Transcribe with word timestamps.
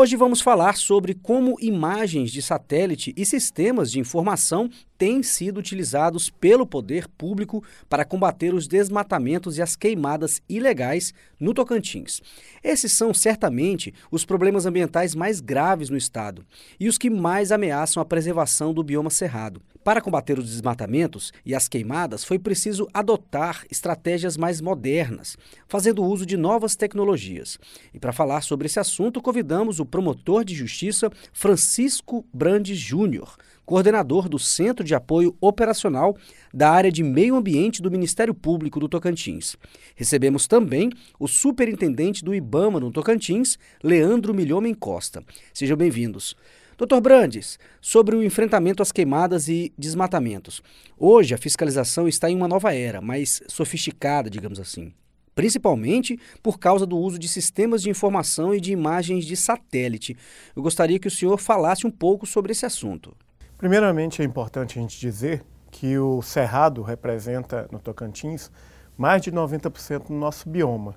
Hoje 0.00 0.14
vamos 0.14 0.40
falar 0.40 0.76
sobre 0.76 1.12
como 1.12 1.56
imagens 1.60 2.30
de 2.30 2.40
satélite 2.40 3.12
e 3.16 3.26
sistemas 3.26 3.90
de 3.90 3.98
informação 3.98 4.70
têm 4.96 5.24
sido 5.24 5.58
utilizados 5.58 6.30
pelo 6.30 6.64
poder 6.64 7.08
público 7.08 7.64
para 7.88 8.04
combater 8.04 8.54
os 8.54 8.68
desmatamentos 8.68 9.58
e 9.58 9.62
as 9.62 9.74
queimadas 9.74 10.40
ilegais 10.48 11.12
no 11.40 11.52
Tocantins. 11.52 12.22
Esses 12.62 12.96
são 12.96 13.12
certamente 13.12 13.92
os 14.08 14.24
problemas 14.24 14.66
ambientais 14.66 15.16
mais 15.16 15.40
graves 15.40 15.90
no 15.90 15.96
estado 15.96 16.46
e 16.78 16.88
os 16.88 16.96
que 16.96 17.10
mais 17.10 17.50
ameaçam 17.50 18.00
a 18.00 18.06
preservação 18.06 18.72
do 18.72 18.84
bioma 18.84 19.10
cerrado. 19.10 19.60
Para 19.88 20.02
combater 20.02 20.38
os 20.38 20.50
desmatamentos 20.50 21.32
e 21.46 21.54
as 21.54 21.66
queimadas, 21.66 22.22
foi 22.22 22.38
preciso 22.38 22.86
adotar 22.92 23.64
estratégias 23.70 24.36
mais 24.36 24.60
modernas, 24.60 25.34
fazendo 25.66 26.04
uso 26.04 26.26
de 26.26 26.36
novas 26.36 26.76
tecnologias. 26.76 27.58
E 27.94 27.98
para 27.98 28.12
falar 28.12 28.42
sobre 28.42 28.66
esse 28.66 28.78
assunto, 28.78 29.22
convidamos 29.22 29.80
o 29.80 29.86
promotor 29.88 30.44
de 30.44 30.54
justiça 30.54 31.10
Francisco 31.32 32.24
Brandes 32.32 32.78
Júnior, 32.78 33.36
coordenador 33.66 34.28
do 34.28 34.38
Centro 34.38 34.84
de 34.84 34.94
Apoio 34.94 35.36
Operacional 35.40 36.16
da 36.54 36.70
área 36.70 36.90
de 36.92 37.02
Meio 37.02 37.36
Ambiente 37.36 37.82
do 37.82 37.90
Ministério 37.90 38.32
Público 38.32 38.78
do 38.78 38.88
Tocantins. 38.88 39.56
Recebemos 39.96 40.46
também 40.46 40.90
o 41.18 41.26
superintendente 41.26 42.24
do 42.24 42.34
IBAMA 42.34 42.80
no 42.80 42.90
Tocantins, 42.90 43.58
Leandro 43.82 44.32
Milhomem 44.32 44.72
Costa. 44.72 45.24
Sejam 45.52 45.76
bem-vindos. 45.76 46.36
Doutor 46.78 47.00
Brandes, 47.00 47.58
sobre 47.80 48.14
o 48.14 48.22
enfrentamento 48.22 48.82
às 48.82 48.92
queimadas 48.92 49.48
e 49.48 49.72
desmatamentos. 49.76 50.62
Hoje 50.96 51.34
a 51.34 51.38
fiscalização 51.38 52.06
está 52.06 52.30
em 52.30 52.36
uma 52.36 52.46
nova 52.46 52.72
era, 52.72 53.00
mais 53.00 53.42
sofisticada, 53.48 54.30
digamos 54.30 54.60
assim. 54.60 54.92
Principalmente 55.38 56.18
por 56.42 56.58
causa 56.58 56.84
do 56.84 56.98
uso 56.98 57.16
de 57.16 57.28
sistemas 57.28 57.80
de 57.80 57.88
informação 57.88 58.52
e 58.52 58.60
de 58.60 58.72
imagens 58.72 59.24
de 59.24 59.36
satélite. 59.36 60.16
Eu 60.56 60.64
gostaria 60.64 60.98
que 60.98 61.06
o 61.06 61.10
senhor 61.12 61.38
falasse 61.38 61.86
um 61.86 61.92
pouco 61.92 62.26
sobre 62.26 62.50
esse 62.50 62.66
assunto. 62.66 63.16
Primeiramente, 63.56 64.20
é 64.20 64.24
importante 64.24 64.76
a 64.76 64.82
gente 64.82 64.98
dizer 64.98 65.44
que 65.70 65.96
o 65.96 66.20
Cerrado 66.22 66.82
representa 66.82 67.68
no 67.70 67.78
Tocantins 67.78 68.50
mais 68.96 69.22
de 69.22 69.30
90% 69.30 70.08
do 70.08 70.14
nosso 70.14 70.48
bioma. 70.48 70.96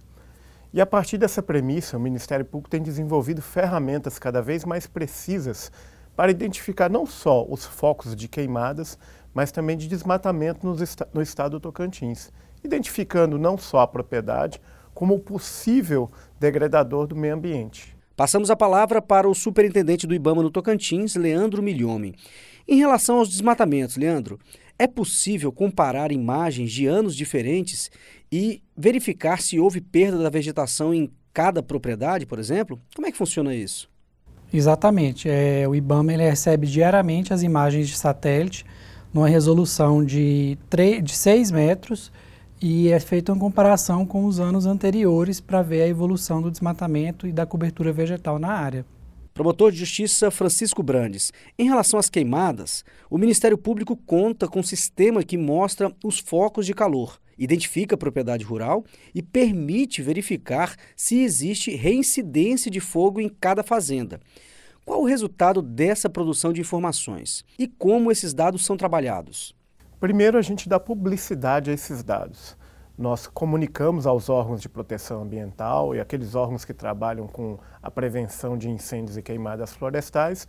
E 0.74 0.82
a 0.82 0.88
partir 0.88 1.20
dessa 1.20 1.44
premissa, 1.44 1.96
o 1.96 2.02
Ministério 2.02 2.44
Público 2.44 2.72
tem 2.72 2.82
desenvolvido 2.82 3.44
ferramentas 3.44 4.18
cada 4.18 4.42
vez 4.42 4.66
mais 4.66 4.88
precisas 4.88 5.72
para 6.16 6.32
identificar 6.32 6.90
não 6.90 7.06
só 7.06 7.46
os 7.48 7.64
focos 7.64 8.16
de 8.16 8.28
queimadas, 8.28 8.98
mas 9.36 9.52
também 9.52 9.78
de 9.78 9.88
desmatamento 9.88 10.66
no, 10.66 10.82
esta 10.82 11.08
no 11.14 11.22
estado 11.22 11.52
do 11.52 11.60
Tocantins, 11.60 12.32
identificando 12.64 13.38
não 13.38 13.58
só 13.58 13.80
a 13.80 13.88
propriedade, 13.88 14.62
como 14.94 15.16
o 15.16 15.20
possível 15.20 16.12
degradador 16.40 17.08
do 17.08 17.16
meio 17.16 17.36
ambiente. 17.36 17.96
Passamos 18.16 18.52
a 18.52 18.56
palavra 18.56 19.02
para 19.02 19.28
o 19.28 19.34
superintendente 19.34 20.06
do 20.06 20.14
IBAMA 20.14 20.44
no 20.44 20.52
Tocantins, 20.52 21.16
Leandro 21.16 21.64
Milhomem. 21.64 22.14
Em 22.68 22.78
relação 22.78 23.18
aos 23.18 23.30
desmatamentos, 23.30 23.98
Leandro, 23.98 24.40
é 24.78 24.86
possível 24.86 25.52
comparar 25.52 26.12
imagens 26.12 26.72
de 26.72 26.86
anos 26.86 27.16
diferentes 27.16 27.90
e 28.32 28.62
verificar 28.78 29.42
se 29.42 29.60
houve 29.60 29.82
perda 29.82 30.18
da 30.18 30.30
vegetação 30.30 30.94
em 30.94 31.12
cada 31.34 31.64
propriedade, 31.64 32.26
por 32.26 32.40
exemplo? 32.40 32.80
Como 32.96 33.08
é 33.08 33.12
que 33.12 33.18
funciona 33.18 33.56
isso? 33.56 33.90
Exatamente. 34.54 35.30
É, 35.30 35.68
o 35.68 35.74
IBAMA 35.74 36.14
ele 36.14 36.24
recebe 36.24 36.68
diariamente 36.68 37.34
as 37.34 37.42
imagens 37.42 37.88
de 37.88 37.96
satélite 37.96 38.66
numa 39.14 39.28
resolução 39.28 40.04
de, 40.04 40.58
3, 40.70 41.04
de 41.04 41.14
6 41.14 41.52
metros 41.52 42.12
e 42.62 42.90
é 42.90 43.00
feita 43.00 43.34
uma 43.34 43.40
comparação 43.40 44.06
com 44.06 44.26
os 44.26 44.40
anos 44.40 44.68
anteriores 44.68 45.42
para 45.42 45.64
ver 45.64 45.82
a 45.82 45.88
evolução 45.88 46.42
do 46.42 46.52
desmatamento 46.52 47.26
e 47.26 47.32
da 47.32 47.46
cobertura 47.46 47.92
vegetal 47.92 48.38
na 48.38 48.54
área. 48.54 48.86
Promotor 49.34 49.72
de 49.72 49.80
Justiça 49.80 50.30
Francisco 50.30 50.84
Brandes. 50.84 51.32
Em 51.58 51.64
relação 51.64 52.00
às 52.00 52.10
queimadas, 52.10 52.86
o 53.10 53.18
Ministério 53.18 53.58
Público 53.58 53.96
conta 53.96 54.48
com 54.48 54.60
um 54.60 54.64
sistema 54.64 55.24
que 55.24 55.38
mostra 55.38 55.92
os 56.04 56.20
focos 56.20 56.66
de 56.66 56.76
calor, 56.76 57.20
identifica 57.36 57.96
a 57.96 57.98
propriedade 57.98 58.44
rural 58.44 58.86
e 59.16 59.24
permite 59.24 60.04
verificar 60.04 60.76
se 60.96 61.20
existe 61.20 61.76
reincidência 61.76 62.70
de 62.70 62.80
fogo 62.80 63.20
em 63.20 63.30
cada 63.30 63.64
fazenda. 63.64 64.20
Qual 64.86 65.02
o 65.02 65.08
resultado 65.08 65.64
dessa 65.64 66.10
produção 66.10 66.54
de 66.54 66.62
informações 66.62 67.44
e 67.58 67.68
como 67.68 68.12
esses 68.12 68.34
dados 68.34 68.64
são 68.64 68.78
trabalhados? 68.78 69.56
Primeiro, 70.02 70.36
a 70.36 70.42
gente 70.42 70.68
dá 70.68 70.80
publicidade 70.80 71.70
a 71.70 71.74
esses 71.76 72.02
dados. 72.02 72.58
Nós 72.98 73.28
comunicamos 73.28 74.08
aos 74.08 74.30
órgãos 74.30 74.60
de 74.60 74.68
proteção 74.68 75.22
ambiental 75.22 75.94
e 75.94 76.00
aqueles 76.00 76.34
órgãos 76.34 76.66
que 76.66 76.74
trabalham 76.74 77.28
com 77.28 77.60
a 77.84 77.92
prevenção 77.92 78.58
de 78.58 78.68
incêndios 78.68 79.16
e 79.16 79.22
queimadas 79.22 79.74
florestais. 79.74 80.48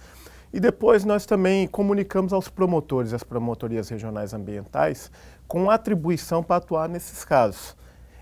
E 0.55 0.59
depois 0.59 1.05
nós 1.05 1.27
também 1.27 1.69
comunicamos 1.69 2.33
aos 2.33 2.49
promotores, 2.49 3.13
às 3.13 3.23
promotorias 3.23 3.91
regionais 3.91 4.33
ambientais, 4.33 5.11
com 5.47 5.71
atribuição 5.71 6.43
para 6.43 6.57
atuar 6.57 6.89
nesses 6.89 7.23
casos. 7.23 7.77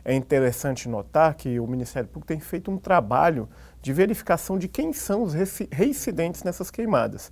É 0.05 0.13
interessante 0.13 0.89
notar 0.89 1.35
que 1.35 1.61
o 1.61 1.67
Ministério 1.69 2.09
Público 2.09 2.27
tem 2.27 2.41
feito 2.41 2.73
um 2.73 2.77
trabalho 2.77 3.49
de 3.81 3.93
verificação 3.93 4.59
de 4.59 4.67
quem 4.67 4.93
são 4.93 5.23
os 5.23 5.33
reincidentes 5.33 6.43
nessas 6.43 6.73
queimadas. 6.73 7.31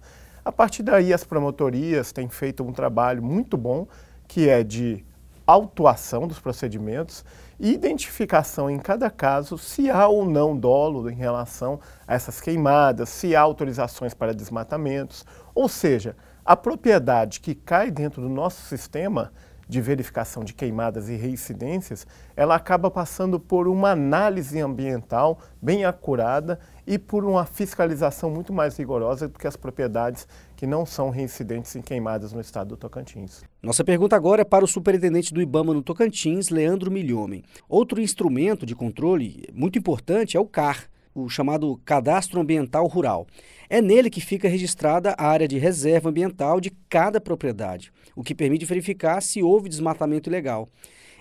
A 0.48 0.52
partir 0.52 0.82
daí, 0.82 1.12
as 1.12 1.24
promotorias 1.24 2.10
têm 2.10 2.26
feito 2.26 2.64
um 2.64 2.72
trabalho 2.72 3.22
muito 3.22 3.54
bom, 3.54 3.86
que 4.26 4.48
é 4.48 4.64
de 4.64 5.04
autuação 5.46 6.26
dos 6.26 6.38
procedimentos 6.38 7.22
e 7.60 7.70
identificação 7.70 8.70
em 8.70 8.78
cada 8.78 9.10
caso 9.10 9.58
se 9.58 9.90
há 9.90 10.08
ou 10.08 10.24
não 10.24 10.56
dolo 10.56 11.10
em 11.10 11.14
relação 11.14 11.78
a 12.06 12.14
essas 12.14 12.40
queimadas, 12.40 13.10
se 13.10 13.36
há 13.36 13.42
autorizações 13.42 14.14
para 14.14 14.32
desmatamentos, 14.32 15.22
ou 15.54 15.68
seja, 15.68 16.16
a 16.42 16.56
propriedade 16.56 17.40
que 17.40 17.54
cai 17.54 17.90
dentro 17.90 18.22
do 18.22 18.28
nosso 18.30 18.62
sistema 18.62 19.30
de 19.68 19.80
verificação 19.80 20.42
de 20.42 20.54
queimadas 20.54 21.08
e 21.08 21.16
reincidências, 21.16 22.06
ela 22.34 22.54
acaba 22.54 22.90
passando 22.90 23.38
por 23.38 23.68
uma 23.68 23.90
análise 23.90 24.58
ambiental 24.60 25.38
bem 25.60 25.84
acurada 25.84 26.58
e 26.86 26.98
por 26.98 27.24
uma 27.24 27.44
fiscalização 27.44 28.30
muito 28.30 28.52
mais 28.52 28.76
rigorosa 28.78 29.28
do 29.28 29.38
que 29.38 29.46
as 29.46 29.56
propriedades 29.56 30.26
que 30.56 30.66
não 30.66 30.86
são 30.86 31.10
reincidentes 31.10 31.76
em 31.76 31.82
queimadas 31.82 32.32
no 32.32 32.40
estado 32.40 32.68
do 32.68 32.76
Tocantins. 32.76 33.42
Nossa 33.62 33.84
pergunta 33.84 34.16
agora 34.16 34.40
é 34.42 34.44
para 34.44 34.64
o 34.64 34.68
superintendente 34.68 35.34
do 35.34 35.42
IBAMA 35.42 35.74
no 35.74 35.82
Tocantins, 35.82 36.48
Leandro 36.48 36.90
Milhomem. 36.90 37.44
Outro 37.68 38.00
instrumento 38.00 38.64
de 38.64 38.74
controle 38.74 39.44
muito 39.52 39.78
importante 39.78 40.36
é 40.36 40.40
o 40.40 40.46
CAR, 40.46 40.88
o 41.14 41.28
chamado 41.28 41.78
Cadastro 41.84 42.40
Ambiental 42.40 42.86
Rural. 42.86 43.26
É 43.70 43.82
nele 43.82 44.08
que 44.08 44.20
fica 44.20 44.48
registrada 44.48 45.14
a 45.18 45.26
área 45.26 45.46
de 45.46 45.58
reserva 45.58 46.08
ambiental 46.08 46.60
de 46.60 46.70
cada 46.88 47.20
propriedade, 47.20 47.92
o 48.16 48.22
que 48.22 48.34
permite 48.34 48.64
verificar 48.64 49.20
se 49.20 49.42
houve 49.42 49.68
desmatamento 49.68 50.30
ilegal. 50.30 50.68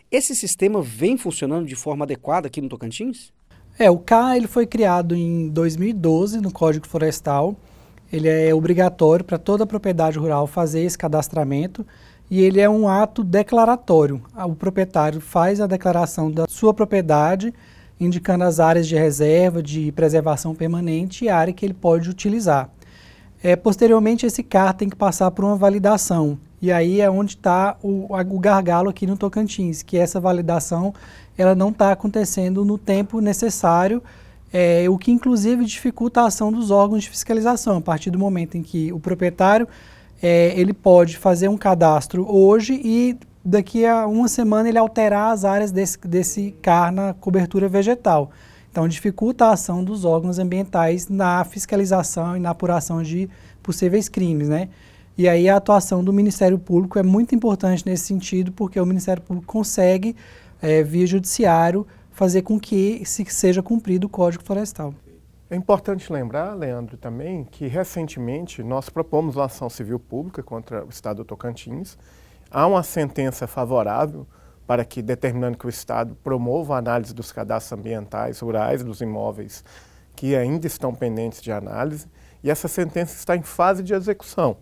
Esse 0.09 0.33
sistema 0.33 0.81
vem 0.81 1.17
funcionando 1.17 1.67
de 1.67 1.75
forma 1.75 2.05
adequada 2.05 2.47
aqui 2.47 2.61
no 2.61 2.69
Tocantins? 2.69 3.33
É, 3.77 3.91
o 3.91 3.99
CAR 3.99 4.37
ele 4.37 4.47
foi 4.47 4.65
criado 4.65 5.13
em 5.13 5.49
2012 5.49 6.39
no 6.39 6.51
Código 6.51 6.87
Florestal. 6.87 7.55
Ele 8.11 8.29
é 8.29 8.55
obrigatório 8.55 9.25
para 9.25 9.37
toda 9.37 9.67
propriedade 9.67 10.17
rural 10.17 10.47
fazer 10.47 10.81
esse 10.81 10.97
cadastramento 10.97 11.85
e 12.31 12.41
ele 12.41 12.61
é 12.61 12.69
um 12.69 12.87
ato 12.87 13.23
declaratório. 13.23 14.21
O 14.33 14.55
proprietário 14.55 15.19
faz 15.19 15.59
a 15.59 15.67
declaração 15.67 16.31
da 16.31 16.45
sua 16.47 16.73
propriedade 16.73 17.53
indicando 17.99 18.43
as 18.43 18.59
áreas 18.59 18.87
de 18.87 18.95
reserva, 18.95 19.61
de 19.61 19.91
preservação 19.91 20.53
permanente 20.53 21.25
e 21.25 21.29
a 21.29 21.37
área 21.37 21.53
que 21.53 21.65
ele 21.65 21.73
pode 21.73 22.09
utilizar. 22.09 22.69
É, 23.41 23.55
posteriormente, 23.55 24.25
esse 24.25 24.41
CAR 24.41 24.73
tem 24.73 24.89
que 24.89 24.95
passar 24.95 25.29
por 25.31 25.45
uma 25.45 25.55
validação, 25.55 26.39
e 26.61 26.71
aí 26.71 27.01
é 27.01 27.09
onde 27.09 27.35
está 27.35 27.77
o, 27.83 28.07
o, 28.11 28.39
gargalo 28.39 28.89
aqui 28.89 29.05
no 29.05 29.15
Tocantins, 29.15 29.83
que 29.83 29.95
essa 29.95 30.19
validação 30.19 30.93
ela 31.37 31.53
não 31.53 31.69
está 31.69 31.91
acontecendo 31.91 32.65
no 32.65 32.79
tempo 32.79 33.19
necessário, 33.19 34.01
é, 34.51 34.89
o 34.89 34.97
que 34.97 35.11
inclusive 35.11 35.65
dificulta 35.65 36.21
a 36.21 36.25
ação 36.25 36.51
dos 36.51 36.71
órgãos 36.71 37.03
de 37.03 37.09
fiscalização, 37.09 37.77
a 37.77 37.81
partir 37.81 38.09
do 38.09 38.17
momento 38.17 38.57
em 38.57 38.63
que 38.63 38.91
o 38.91 38.99
proprietário 38.99 39.67
é, 40.21 40.59
ele 40.59 40.73
pode 40.73 41.15
fazer 41.17 41.47
um 41.47 41.57
cadastro 41.57 42.25
hoje 42.27 42.73
e 42.83 43.17
daqui 43.47 43.85
a 43.85 44.05
uma 44.05 44.27
semana 44.27 44.67
ele 44.67 44.77
alterar 44.77 45.31
as 45.31 45.45
áreas 45.45 45.71
desse, 45.71 45.97
desse 46.05 46.51
CAR 46.61 46.91
na 46.91 47.13
cobertura 47.13 47.69
vegetal. 47.69 48.29
Então, 48.69 48.85
dificulta 48.87 49.45
a 49.45 49.53
ação 49.53 49.83
dos 49.83 50.03
órgãos 50.03 50.37
ambientais 50.37 51.07
na 51.07 51.43
fiscalização 51.45 52.35
e 52.35 52.39
na 52.41 52.49
apuração 52.49 53.01
de 53.01 53.29
possíveis 53.63 54.09
crimes, 54.09 54.49
né? 54.49 54.67
E 55.17 55.27
aí 55.29 55.47
a 55.49 55.55
atuação 55.55 56.03
do 56.03 56.11
Ministério 56.11 56.59
Público 56.59 56.99
é 56.99 57.03
muito 57.03 57.33
importante 57.33 57.85
nesse 57.85 58.03
sentido, 58.03 58.51
porque 58.51 58.79
o 58.79 58.85
Ministério 58.85 59.23
Público 59.23 59.47
consegue, 59.47 60.15
é, 60.61 60.83
via 60.83 61.07
judiciário, 61.07 61.87
fazer 62.11 62.41
com 62.41 62.59
que 62.59 63.01
se 63.05 63.25
seja 63.25 63.63
cumprido 63.63 64.07
o 64.07 64.09
Código 64.09 64.43
Florestal. 64.43 64.93
É 65.49 65.55
importante 65.55 66.11
lembrar, 66.11 66.53
Leandro, 66.53 66.97
também 66.97 67.45
que 67.45 67.65
recentemente 67.65 68.61
nós 68.61 68.89
propomos 68.89 69.37
uma 69.37 69.45
ação 69.45 69.69
civil 69.69 69.97
pública 69.97 70.43
contra 70.43 70.85
o 70.85 70.89
Estado 70.89 71.17
do 71.17 71.25
Tocantins. 71.25 71.97
Há 72.49 72.65
uma 72.65 72.83
sentença 72.83 73.47
favorável 73.47 74.25
para 74.65 74.83
que, 74.83 75.01
determinando 75.01 75.57
que 75.57 75.65
o 75.65 75.69
Estado 75.69 76.15
promova 76.23 76.75
a 76.75 76.77
análise 76.77 77.13
dos 77.13 77.31
cadastros 77.31 77.79
ambientais 77.79 78.39
rurais 78.39 78.83
dos 78.83 79.01
imóveis 79.01 79.63
que 80.17 80.35
ainda 80.35 80.65
estão 80.65 80.95
pendentes 80.95 81.41
de 81.41 81.51
análise, 81.51 82.07
e 82.43 82.49
essa 82.49 82.67
sentença 82.67 83.15
está 83.15 83.37
em 83.37 83.43
fase 83.43 83.83
de 83.83 83.93
execução. 83.93 84.57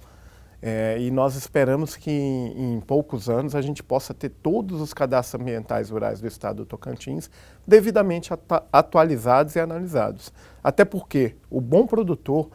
É, 0.62 0.98
e 1.00 1.10
nós 1.12 1.36
esperamos 1.36 1.96
que 1.96 2.12
em, 2.12 2.76
em, 2.76 2.80
poucos 2.82 3.30
anos 3.30 3.56
a 3.56 3.62
gente 3.62 3.82
possa 3.82 4.14
ter 4.14 4.30
todos 4.30 4.82
os 4.82 4.94
cadastros 4.94 5.40
ambientais 5.40 5.90
rurais 5.90 6.20
do 6.20 6.28
estado 6.28 6.58
do 6.58 6.66
Tocantins 6.66 7.30
devidamente 7.68 8.32
atualizados 8.72 9.56
e 9.56 9.60
analisados. 9.60 10.34
Até 10.64 10.84
porque 10.84 11.36
o 11.50 11.62
bom 11.62 11.86
produtor, 11.86 12.50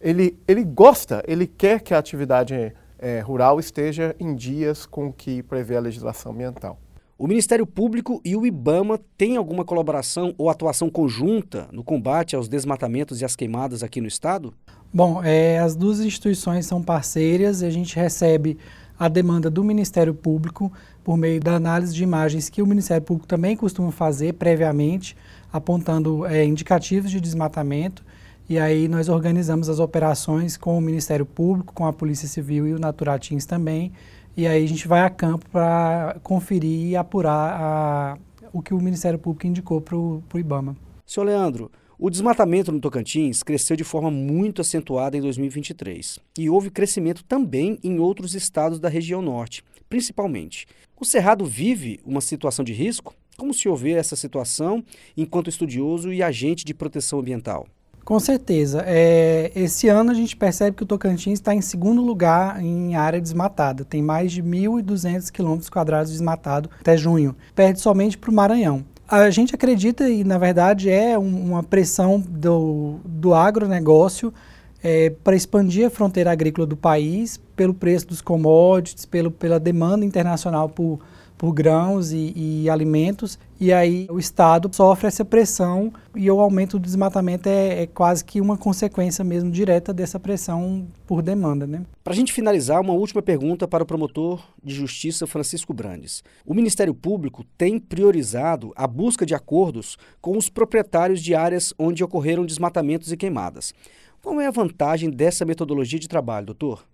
ele, 0.00 0.38
ele 0.48 0.64
gosta, 0.64 1.22
ele 1.26 1.46
quer 1.46 1.82
que 1.82 1.92
a 1.92 1.98
atividade 1.98 2.74
é, 3.00 3.20
rural 3.20 3.58
esteja 3.58 4.14
em 4.20 4.34
dias 4.34 4.86
com 4.86 5.08
o 5.08 5.12
que 5.12 5.42
prevê 5.42 5.76
a 5.76 5.80
legislação 5.80 6.32
ambiental. 6.32 6.78
O 7.18 7.26
Ministério 7.26 7.66
Público 7.66 8.20
e 8.24 8.34
o 8.34 8.46
IBAMA 8.46 8.98
têm 9.18 9.36
alguma 9.36 9.62
colaboração 9.62 10.34
ou 10.38 10.48
atuação 10.48 10.88
conjunta 10.88 11.68
no 11.70 11.84
combate 11.84 12.34
aos 12.34 12.48
desmatamentos 12.48 13.20
e 13.20 13.24
às 13.26 13.36
queimadas 13.36 13.82
aqui 13.82 14.00
no 14.00 14.08
estado? 14.08 14.54
Bom, 14.92 15.22
é, 15.22 15.58
as 15.58 15.76
duas 15.76 16.00
instituições 16.00 16.64
são 16.64 16.82
parceiras 16.82 17.60
e 17.60 17.66
a 17.66 17.70
gente 17.70 17.94
recebe 17.94 18.56
a 18.98 19.06
demanda 19.08 19.50
do 19.50 19.62
Ministério 19.62 20.14
Público 20.14 20.72
por 21.04 21.16
meio 21.16 21.40
da 21.40 21.54
análise 21.54 21.94
de 21.94 22.02
imagens 22.02 22.48
que 22.48 22.62
o 22.62 22.66
Ministério 22.66 23.02
Público 23.02 23.26
também 23.26 23.56
costuma 23.56 23.90
fazer 23.90 24.34
previamente, 24.34 25.16
apontando 25.52 26.24
é, 26.26 26.44
indicativos 26.44 27.10
de 27.10 27.20
desmatamento. 27.20 28.04
E 28.50 28.58
aí 28.58 28.88
nós 28.88 29.08
organizamos 29.08 29.68
as 29.68 29.78
operações 29.78 30.56
com 30.56 30.76
o 30.76 30.80
Ministério 30.80 31.24
Público, 31.24 31.72
com 31.72 31.86
a 31.86 31.92
Polícia 31.92 32.26
Civil 32.26 32.66
e 32.66 32.74
o 32.74 32.80
Naturatins 32.80 33.46
também. 33.46 33.92
E 34.36 34.44
aí 34.44 34.64
a 34.64 34.66
gente 34.66 34.88
vai 34.88 35.02
a 35.02 35.08
campo 35.08 35.48
para 35.50 36.18
conferir 36.20 36.88
e 36.88 36.96
apurar 36.96 37.60
a, 37.60 38.18
o 38.52 38.60
que 38.60 38.74
o 38.74 38.80
Ministério 38.80 39.20
Público 39.20 39.46
indicou 39.46 39.80
para 39.80 39.96
o 39.96 40.24
IBAMA. 40.34 40.76
Senhor 41.06 41.26
Leandro, 41.26 41.70
o 41.96 42.10
desmatamento 42.10 42.72
no 42.72 42.80
Tocantins 42.80 43.44
cresceu 43.44 43.76
de 43.76 43.84
forma 43.84 44.10
muito 44.10 44.62
acentuada 44.62 45.16
em 45.16 45.20
2023 45.20 46.18
e 46.36 46.50
houve 46.50 46.70
crescimento 46.70 47.22
também 47.22 47.78
em 47.84 48.00
outros 48.00 48.34
estados 48.34 48.80
da 48.80 48.88
região 48.88 49.22
norte, 49.22 49.62
principalmente. 49.88 50.66
O 51.00 51.04
Cerrado 51.04 51.46
vive 51.46 52.00
uma 52.04 52.20
situação 52.20 52.64
de 52.64 52.72
risco? 52.72 53.14
Como 53.36 53.54
se 53.54 53.68
houver 53.68 53.96
essa 53.96 54.16
situação 54.16 54.82
enquanto 55.16 55.48
estudioso 55.48 56.12
e 56.12 56.20
agente 56.20 56.64
de 56.64 56.74
proteção 56.74 57.20
ambiental? 57.20 57.68
Com 58.10 58.18
certeza. 58.18 58.82
É, 58.88 59.52
esse 59.54 59.86
ano 59.86 60.10
a 60.10 60.14
gente 60.14 60.36
percebe 60.36 60.76
que 60.76 60.82
o 60.82 60.86
Tocantins 60.86 61.34
está 61.34 61.54
em 61.54 61.60
segundo 61.60 62.02
lugar 62.02 62.60
em 62.60 62.96
área 62.96 63.20
desmatada. 63.20 63.84
Tem 63.84 64.02
mais 64.02 64.32
de 64.32 64.42
1.200 64.42 65.30
quilômetros 65.30 65.70
quadrados 65.70 66.10
desmatado 66.10 66.68
até 66.80 66.96
junho. 66.96 67.36
Perde 67.54 67.78
somente 67.78 68.18
para 68.18 68.28
o 68.28 68.34
Maranhão. 68.34 68.84
A 69.06 69.30
gente 69.30 69.54
acredita, 69.54 70.08
e 70.08 70.24
na 70.24 70.38
verdade 70.38 70.90
é 70.90 71.16
um, 71.16 71.50
uma 71.50 71.62
pressão 71.62 72.18
do, 72.18 72.96
do 73.04 73.32
agronegócio 73.32 74.34
é, 74.82 75.10
para 75.10 75.36
expandir 75.36 75.86
a 75.86 75.90
fronteira 75.90 76.32
agrícola 76.32 76.66
do 76.66 76.76
país, 76.76 77.38
pelo 77.54 77.72
preço 77.72 78.08
dos 78.08 78.20
commodities, 78.20 79.06
pelo, 79.06 79.30
pela 79.30 79.60
demanda 79.60 80.04
internacional 80.04 80.68
por 80.68 80.98
por 81.40 81.54
grãos 81.54 82.12
e, 82.12 82.34
e, 82.36 82.68
alimentos, 82.68 83.38
e 83.60 83.74
aí 83.74 84.06
o 84.08 84.18
Estado 84.18 84.74
sofre 84.74 85.06
essa 85.06 85.22
pressão 85.22 85.92
e 86.16 86.30
o 86.30 86.40
aumento 86.40 86.78
do 86.78 86.82
desmatamento 86.82 87.46
é, 87.46 87.82
é 87.82 87.86
quase 87.86 88.24
que 88.24 88.40
uma 88.40 88.56
consequência 88.56 89.22
mesmo 89.22 89.50
direta 89.50 89.92
dessa 89.92 90.18
pressão 90.18 90.88
por 91.06 91.20
demanda. 91.20 91.66
Né? 91.66 91.84
Para 92.02 92.14
a 92.14 92.16
gente 92.16 92.32
finalizar, 92.32 92.80
uma 92.80 92.94
última 92.94 93.20
pergunta 93.20 93.68
para 93.68 93.82
o 93.82 93.86
promotor 93.86 94.42
de 94.64 94.74
justiça 94.74 95.26
Francisco 95.26 95.74
Brandes. 95.74 96.24
O 96.46 96.54
Ministério 96.54 96.94
Público 96.94 97.44
tem 97.58 97.78
priorizado 97.78 98.72
a 98.74 98.86
busca 98.86 99.26
de 99.26 99.34
acordos 99.34 99.98
com 100.22 100.38
os 100.38 100.48
proprietários 100.48 101.20
de 101.20 101.34
áreas 101.34 101.74
onde 101.78 102.02
ocorreram 102.02 102.46
desmatamentos 102.46 103.12
e 103.12 103.16
queimadas. 103.16 103.74
Qual 104.22 104.40
é 104.40 104.46
a 104.46 104.50
vantagem 104.50 105.10
dessa 105.10 105.44
metodologia 105.44 105.98
de 105.98 106.08
trabalho, 106.08 106.46
doutor? 106.46 106.86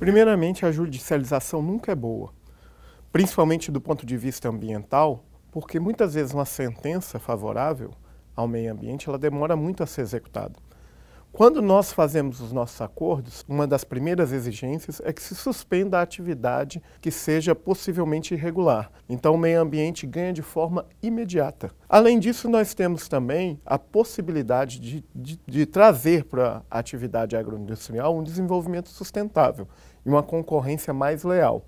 Primeiramente, 0.00 0.66
a 0.66 0.72
judicialização 0.72 1.62
nunca 1.62 1.92
é 1.92 1.94
boa 1.94 2.36
principalmente 3.12 3.70
do 3.70 3.80
ponto 3.80 4.04
de 4.04 4.16
vista 4.16 4.48
ambiental, 4.48 5.24
porque 5.50 5.80
muitas 5.80 6.14
vezes 6.14 6.34
uma 6.34 6.44
sentença 6.44 7.18
favorável 7.18 7.90
ao 8.34 8.46
meio 8.46 8.72
ambiente 8.72 9.08
ela 9.08 9.18
demora 9.18 9.56
muito 9.56 9.82
a 9.82 9.86
ser 9.86 10.02
executada. 10.02 10.54
Quando 11.30 11.60
nós 11.62 11.92
fazemos 11.92 12.40
os 12.40 12.52
nossos 12.52 12.80
acordos, 12.80 13.44
uma 13.46 13.66
das 13.66 13.84
primeiras 13.84 14.32
exigências 14.32 15.00
é 15.04 15.12
que 15.12 15.22
se 15.22 15.34
suspenda 15.34 15.98
a 15.98 16.02
atividade 16.02 16.82
que 17.00 17.10
seja 17.10 17.54
possivelmente 17.54 18.34
irregular. 18.34 18.90
Então, 19.08 19.34
o 19.34 19.38
meio 19.38 19.60
ambiente 19.60 20.06
ganha 20.06 20.32
de 20.32 20.42
forma 20.42 20.86
imediata. 21.02 21.70
Além 21.88 22.18
disso, 22.18 22.48
nós 22.48 22.74
temos 22.74 23.08
também 23.08 23.60
a 23.64 23.78
possibilidade 23.78 24.80
de, 24.80 25.04
de, 25.14 25.38
de 25.46 25.66
trazer 25.66 26.24
para 26.24 26.62
a 26.68 26.78
atividade 26.78 27.36
agroindustrial 27.36 28.16
um 28.16 28.22
desenvolvimento 28.22 28.88
sustentável 28.88 29.68
e 30.04 30.08
uma 30.08 30.22
concorrência 30.22 30.92
mais 30.94 31.22
leal. 31.22 31.64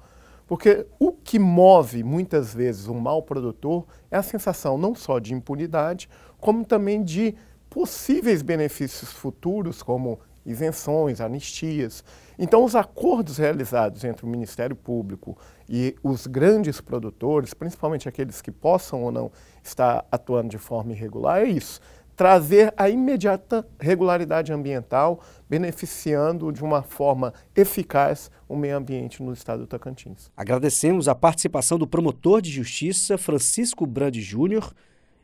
Porque 0.51 0.85
o 0.99 1.13
que 1.13 1.39
move 1.39 2.03
muitas 2.03 2.53
vezes 2.53 2.89
um 2.89 2.99
mau 2.99 3.23
produtor 3.23 3.87
é 4.11 4.17
a 4.17 4.23
sensação 4.23 4.77
não 4.77 4.97
só 4.97 5.21
de 5.21 5.33
impunidade, 5.33 6.09
como 6.41 6.65
também 6.65 7.05
de 7.05 7.37
possíveis 7.71 8.43
benefícios 8.43 9.13
futuros, 9.13 9.81
como 9.81 10.19
isenções, 10.45 11.21
anistias. 11.21 12.03
Então, 12.37 12.65
os 12.65 12.75
acordos 12.75 13.39
realizados 13.39 14.03
entre 14.03 14.27
o 14.27 14.29
Ministério 14.29 14.75
Público 14.75 15.39
e 15.69 15.95
os 16.03 16.27
grandes 16.27 16.81
produtores, 16.81 17.55
principalmente 17.55 18.09
aqueles 18.09 18.43
que 18.43 18.51
possam 18.51 19.05
ou 19.05 19.13
não 19.13 19.31
estar 19.63 20.05
atuando 20.11 20.49
de 20.49 20.59
forma 20.59 20.91
irregular, 20.91 21.43
é 21.43 21.45
isso 21.45 21.81
trazer 22.21 22.75
a 22.77 22.87
imediata 22.91 23.67
regularidade 23.81 24.53
ambiental, 24.53 25.23
beneficiando 25.49 26.53
de 26.53 26.63
uma 26.63 26.83
forma 26.83 27.33
eficaz 27.57 28.31
o 28.47 28.55
meio 28.55 28.77
ambiente 28.77 29.23
no 29.23 29.33
estado 29.33 29.61
do 29.61 29.67
Tocantins. 29.67 30.31
Agradecemos 30.37 31.09
a 31.09 31.15
participação 31.15 31.79
do 31.79 31.87
promotor 31.87 32.43
de 32.43 32.51
justiça 32.51 33.17
Francisco 33.17 33.87
Brandi 33.87 34.21
Júnior 34.21 34.71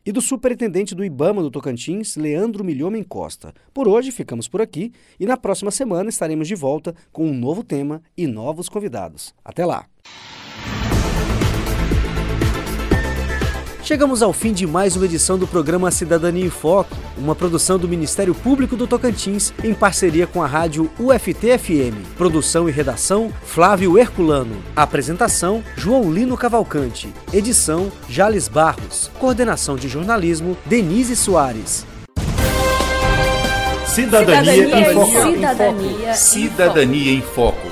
e 0.06 0.10
do 0.10 0.22
superintendente 0.22 0.94
do 0.94 1.04
IBAMA 1.04 1.42
do 1.42 1.50
Tocantins, 1.50 2.16
Leandro 2.16 2.64
Milhomem 2.64 3.02
Costa. 3.02 3.52
Por 3.74 3.86
hoje 3.86 4.10
ficamos 4.10 4.48
por 4.48 4.62
aqui 4.62 4.90
e 5.20 5.26
na 5.26 5.36
próxima 5.36 5.70
semana 5.70 6.08
estaremos 6.08 6.48
de 6.48 6.54
volta 6.54 6.94
com 7.12 7.26
um 7.26 7.34
novo 7.34 7.62
tema 7.62 8.00
e 8.16 8.26
novos 8.26 8.70
convidados. 8.70 9.34
Até 9.44 9.66
lá! 9.66 9.86
Chegamos 13.86 14.20
ao 14.20 14.32
fim 14.32 14.52
de 14.52 14.66
mais 14.66 14.96
uma 14.96 15.04
edição 15.04 15.38
do 15.38 15.46
programa 15.46 15.92
Cidadania 15.92 16.44
em 16.44 16.50
Foco, 16.50 16.96
uma 17.16 17.36
produção 17.36 17.78
do 17.78 17.86
Ministério 17.86 18.34
Público 18.34 18.74
do 18.74 18.84
Tocantins 18.84 19.54
em 19.62 19.72
parceria 19.72 20.26
com 20.26 20.42
a 20.42 20.46
rádio 20.48 20.90
UFT-FM. 20.98 21.94
Produção 22.16 22.68
e 22.68 22.72
redação 22.72 23.32
Flávio 23.44 23.96
Herculano. 23.96 24.60
Apresentação 24.74 25.62
João 25.76 26.12
Lino 26.12 26.36
Cavalcante. 26.36 27.14
Edição 27.32 27.92
Jales 28.08 28.48
Barros. 28.48 29.08
Coordenação 29.20 29.76
de 29.76 29.86
jornalismo 29.86 30.58
Denise 30.66 31.14
Soares. 31.14 31.86
Cidadania, 33.86 34.52
Cidadania 34.52 34.90
em 34.90 34.94
Foco. 34.94 35.30
Cidadania, 35.30 36.14
Cidadania 36.14 37.12
em 37.12 37.22
Foco. 37.22 37.65